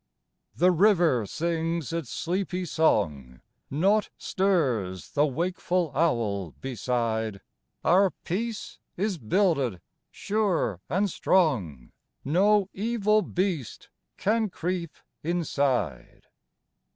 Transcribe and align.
The 0.55 0.71
river 0.71 1.27
sings 1.27 1.93
its 1.93 2.09
sleepy 2.09 2.65
song, 2.65 3.39
Nought 3.69 4.09
stirs 4.17 5.11
the 5.11 5.27
wakeful 5.27 5.91
owl 5.93 6.53
beside: 6.59 7.39
Our 7.85 8.09
peace 8.09 8.79
is 8.97 9.19
builded 9.19 9.79
sure 10.09 10.81
and 10.89 11.07
strong: 11.07 11.91
No 12.25 12.67
evil 12.73 13.21
beast 13.21 13.89
can 14.17 14.49
creep 14.49 14.95
inside. 15.21 16.25